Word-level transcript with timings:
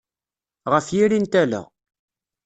Ɣef 0.71 0.87
yiri 0.97 1.19
n 1.19 1.25
tala. 1.31 1.61